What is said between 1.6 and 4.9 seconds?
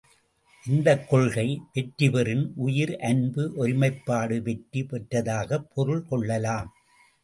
வெற்றி பெறின், உயிர் அன்பு ஒருமைப்பாடு வெற்றி